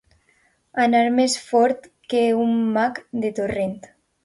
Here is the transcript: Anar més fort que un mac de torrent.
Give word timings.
Anar 0.85 1.01
més 1.17 1.35
fort 1.51 1.85
que 2.15 2.23
un 2.47 2.59
mac 2.81 3.01
de 3.27 3.35
torrent. 3.43 3.79